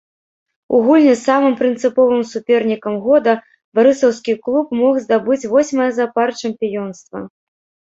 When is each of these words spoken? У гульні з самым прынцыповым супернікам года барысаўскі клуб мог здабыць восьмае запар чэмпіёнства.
У 0.77 0.79
гульні 0.87 1.11
з 1.11 1.17
самым 1.29 1.53
прынцыповым 1.59 2.21
супернікам 2.31 2.97
года 3.05 3.37
барысаўскі 3.83 4.33
клуб 4.49 4.75
мог 4.83 4.93
здабыць 5.09 5.43
восьмае 5.57 5.91
запар 6.03 6.39
чэмпіёнства. 6.45 7.19